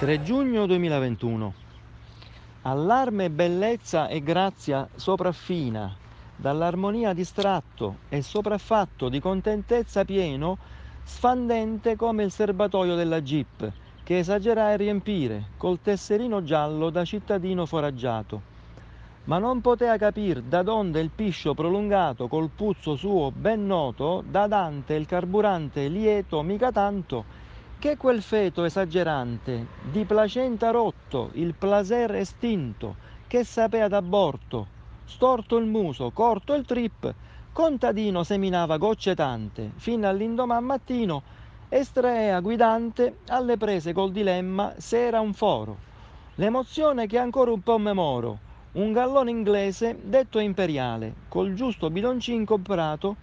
[0.00, 1.52] 3 giugno 2021.
[2.62, 5.94] Allarme bellezza e grazia sopraffina,
[6.36, 10.56] dall'armonia distratto e sopraffatto di contentezza pieno,
[11.04, 13.70] sfandente come il serbatoio della jeep,
[14.02, 18.40] che esagerai riempire col tesserino giallo da cittadino foraggiato.
[19.24, 24.46] Ma non potea capir da donde il piscio prolungato col puzzo suo ben noto, da
[24.46, 27.48] Dante il carburante lieto mica tanto,
[27.80, 34.66] che quel feto esagerante, di placenta rotto, il plaser estinto, che sapea d'aborto,
[35.06, 37.10] storto il muso, corto il trip,
[37.50, 41.22] contadino seminava gocce tante, fino all'indomani mattino,
[41.70, 45.78] estraea guidante alle prese col dilemma se era un foro.
[46.34, 48.40] L'emozione che ancora un po' memoro,
[48.72, 53.16] un gallone inglese detto imperiale, col giusto bidoncin comprato,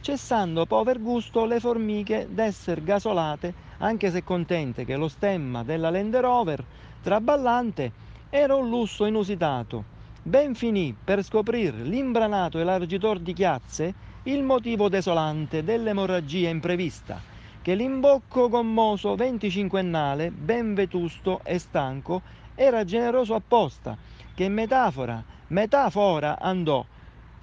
[0.00, 6.16] cessando pover gusto le formiche d'esser gasolate anche se contente che lo stemma della Land
[6.16, 6.64] Rover,
[7.00, 7.92] traballante,
[8.28, 9.84] era un lusso inusitato.
[10.22, 17.20] Ben finì per scoprire l'imbranato elargitor di chiazze il motivo desolante dell'emorragia imprevista,
[17.60, 22.22] che l'imbocco gommoso venticinquennale, ben vetusto e stanco,
[22.54, 23.96] era generoso apposta,
[24.34, 26.84] che metafora, metafora andò,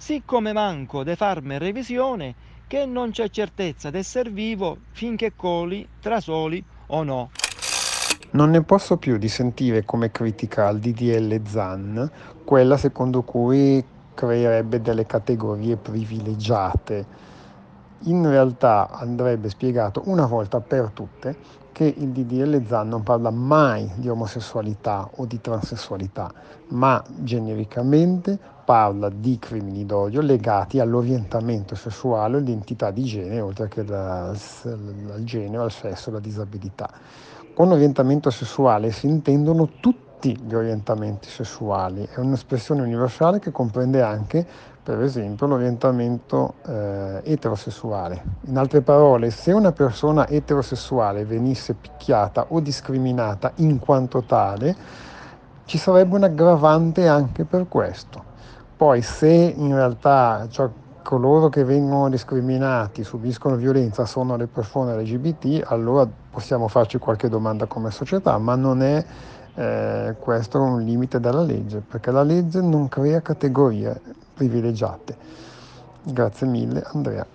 [0.02, 2.34] siccome manco de farme revisione,
[2.66, 7.30] che non c'è certezza d'esser vivo finché coli, trasoli o no.
[8.30, 12.10] Non ne posso più di sentire come critica al DDL ZAN
[12.42, 17.06] quella secondo cui creerebbe delle categorie privilegiate.
[18.06, 21.36] In realtà andrebbe spiegato una volta per tutte
[21.72, 26.32] che il DDL ZAN non parla mai di omosessualità o di transessualità,
[26.68, 34.38] ma genericamente parla di crimini d'odio legati all'orientamento sessuale all'identità di genere, oltre che al,
[35.12, 36.88] al genere, al sesso, alla disabilità.
[37.54, 44.46] Con orientamento sessuale si intendono tutti gli orientamenti sessuali, è un'espressione universale che comprende anche,
[44.82, 48.22] per esempio, l'orientamento eh, eterosessuale.
[48.46, 54.76] In altre parole, se una persona eterosessuale venisse picchiata o discriminata in quanto tale,
[55.64, 58.30] ci sarebbe un aggravante anche per questo.
[58.76, 60.68] Poi se in realtà cioè,
[61.02, 67.66] coloro che vengono discriminati, subiscono violenza, sono le persone LGBT, allora possiamo farci qualche domanda
[67.66, 69.04] come società, ma non è
[69.54, 74.00] eh, questo un limite della legge, perché la legge non crea categorie
[74.34, 75.16] privilegiate.
[76.02, 77.26] Grazie mille Andrea.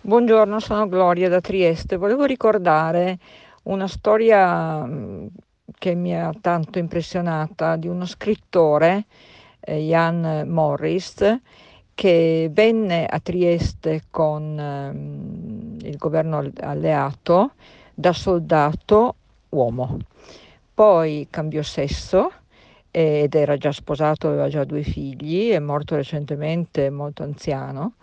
[0.00, 1.96] Buongiorno, sono Gloria da Trieste.
[1.96, 3.18] Volevo ricordare
[3.64, 5.26] una storia mm,
[5.78, 9.06] che mi ha tanto impressionata di uno scrittore
[9.60, 11.38] eh, Jan Morris,
[11.94, 17.52] che venne a Trieste con ehm, il governo alleato
[17.94, 19.14] da soldato
[19.50, 19.98] uomo.
[20.76, 22.30] Poi cambiò sesso
[22.90, 27.94] ed era già sposato, aveva già due figli, è morto recentemente, molto anziano,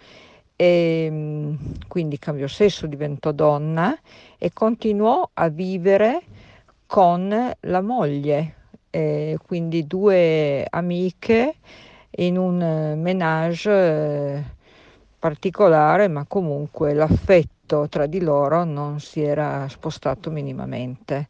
[0.56, 1.58] e ehm,
[1.88, 3.96] quindi cambiò sesso, diventò donna
[4.40, 6.24] e continuò a vivere
[6.88, 8.56] con la moglie,
[8.90, 11.56] eh, quindi due amiche
[12.18, 14.44] in un menage eh,
[15.20, 21.28] particolare, ma comunque l'affetto tra di loro non si era spostato minimamente.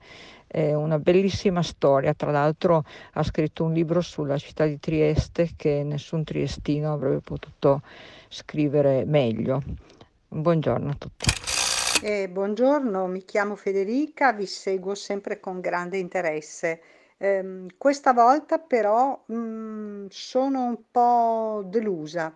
[0.53, 2.83] È una bellissima storia, tra l'altro
[3.13, 7.81] ha scritto un libro sulla città di Trieste che nessun triestino avrebbe potuto
[8.29, 9.63] scrivere meglio.
[10.27, 11.25] Buongiorno a tutti.
[12.03, 16.81] Eh, buongiorno, mi chiamo Federica, vi seguo sempre con grande interesse.
[17.17, 22.31] Ehm, questa volta però, mhmm, sono un po' delusa,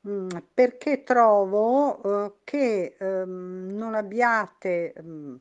[0.00, 5.36] mhmm, perché trovo, uhm, che, uhm, non abbiate, mhmm,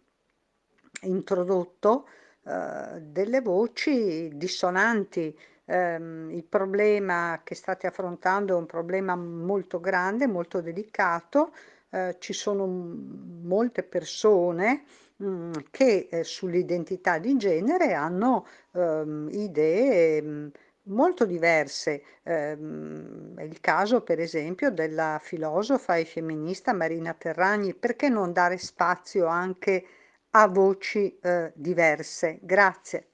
[1.01, 2.07] introdotto,
[2.43, 5.37] uhm, delle voci dissonanti.
[5.65, 11.53] Ehm, il problema che state affrontando è un problema molto grande, molto delicato,
[11.91, 14.83] uhm, ci sono molte persone
[15.19, 20.51] Mhmm, che, ehm, sull'identità di genere hanno, uhm, idee, mhmm,
[20.89, 22.03] molto diverse.
[22.23, 27.73] Ehm, è il caso per esempio della filosofa e femminista Marina Terragni.
[27.73, 29.83] Perché non dare spazio anche
[30.41, 32.37] a voci, uhm, diverse?
[32.41, 33.07] Grazie.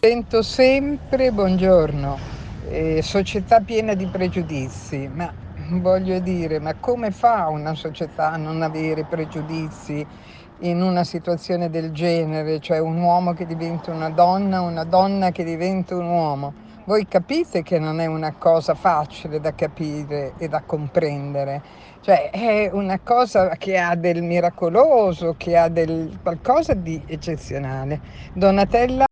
[0.00, 2.18] Sento sempre buongiorno,
[2.68, 5.32] ehm, società piena di pregiudizi, ma
[5.80, 10.06] voglio dire, ma come fa una società a non avere pregiudizi?
[10.62, 15.42] in una situazione del genere, cioè un uomo che diventa una donna, una donna che
[15.42, 16.52] diventa un uomo.
[16.90, 21.62] Voi capite che non è una cosa facile da capire e da comprendere,
[22.00, 28.00] cioè è una cosa che ha del miracoloso, che ha del qualcosa di eccezionale.
[28.32, 29.04] Donatella?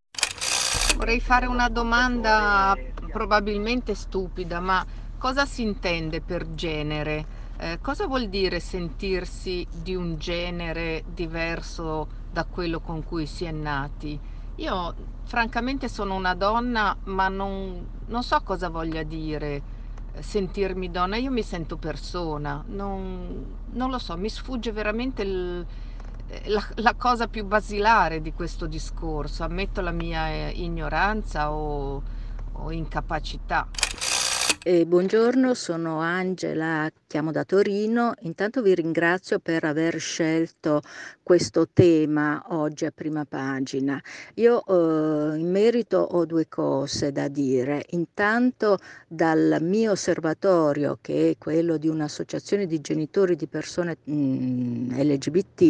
[0.96, 2.75] Vorrei fare una domanda
[3.12, 4.84] probabilmente stupida, ma
[5.16, 7.25] cosa si intende per genere?
[7.58, 13.52] Eh, cosa vuol dire sentirsi di un genere diverso da quello con cui si è
[13.52, 14.19] nati?
[14.58, 19.62] Io francamente sono una donna, ma non, non so cosa voglia dire
[20.12, 21.16] eh, sentirmi donna.
[21.16, 25.64] Io mi sento persona, non, non lo so, mi sfugge veramente il,
[26.26, 29.44] eh, la, la, cosa più basilare di questo discorso.
[29.44, 32.02] Ammetto la mia eh, ignoranza o,
[32.50, 33.69] o incapacità.
[34.64, 38.12] Eh, buongiorno, sono Angela, chiamo da Torino.
[38.22, 40.82] Intanto vi ringrazio per aver scelto
[41.22, 44.02] questo tema oggi a prima pagina.
[44.34, 47.84] Io eh, in merito ho due cose da dire.
[47.90, 54.90] Intanto dal mio osservatorio, che è quello di un'associazione di genitori di persone mh, mm,
[54.90, 55.62] LGBT,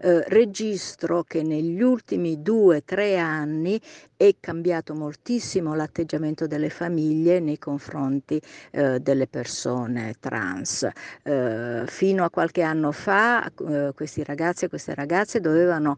[0.00, 3.78] eh, registro che negli ultimi due o tre anni
[4.16, 8.21] è cambiato moltissimo l'atteggiamento delle famiglie nei confronti
[8.70, 10.88] eh, delle persone trans.
[11.22, 15.96] Eh, fino a qualche anno fa eh, questi ragazzi e queste ragazze dovevano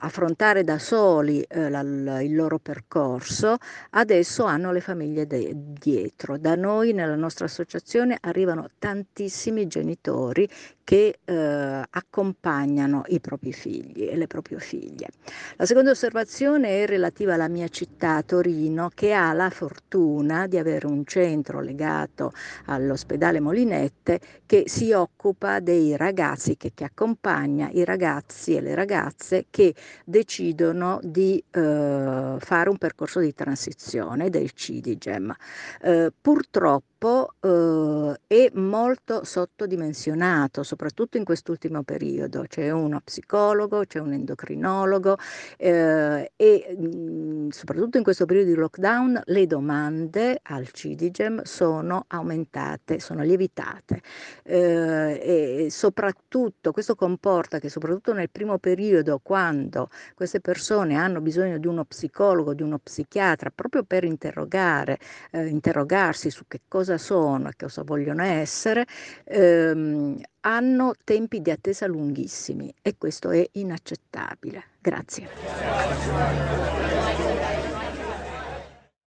[0.00, 1.80] affrontare da soli eh, la,
[2.22, 3.56] il loro percorso,
[3.90, 6.38] adesso hanno le famiglie de- dietro.
[6.38, 10.48] Da noi, nella nostra associazione, arrivano tantissimi genitori
[10.90, 15.08] che eh, accompagnano i propri figli e le proprie figlie.
[15.56, 20.88] La seconda osservazione è relativa alla mia città, Torino, che ha la fortuna di avere
[20.88, 22.32] un centro legato
[22.66, 29.46] all'ospedale Molinette che si occupa dei ragazzi, che, che accompagna i ragazzi e le ragazze
[29.48, 29.72] che
[30.04, 35.34] decidono di eh, fare un percorso di transizione del CIDIGEM.
[35.82, 42.44] Eh, purtroppo purtroppo eh, è molto sottodimensionato, soprattutto in quest'ultimo periodo.
[42.46, 45.16] C'è uno psicologo, c'è un endocrinologo
[45.56, 52.04] eh, e mh, mm, soprattutto in questo periodo di lockdown le domande al CIDIGEM sono
[52.08, 54.02] aumentate, sono lievitate
[54.42, 61.58] eh, e soprattutto questo comporta che soprattutto nel primo periodo quando queste persone hanno bisogno
[61.58, 64.98] di uno psicologo, di uno psichiatra proprio per interrogare,
[65.30, 68.86] eh, interrogarsi su che cosa cosa sono e cosa vogliono essere,
[69.24, 74.64] ehm, hanno tempi di attesa lunghissimi e questo è inaccettabile.
[74.80, 75.30] Grazie.